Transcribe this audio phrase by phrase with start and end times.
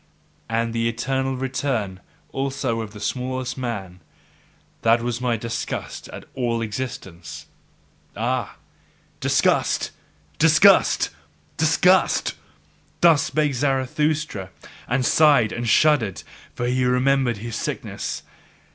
[0.49, 1.99] And the eternal return
[2.31, 3.99] also of the smallest man!
[4.81, 7.45] that was my disgust at all existence!
[8.17, 8.55] Ah,
[9.19, 9.91] Disgust!
[10.39, 11.11] Disgust!
[11.55, 12.33] Disgust!
[13.01, 14.49] Thus spake Zarathustra,
[14.87, 16.23] and sighed and shuddered;
[16.55, 18.23] for he remembered his sickness.